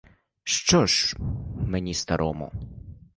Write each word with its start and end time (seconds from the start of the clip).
Що 0.43 0.85
ж 0.85 1.15
мені, 1.67 1.93
старому? 1.93 2.51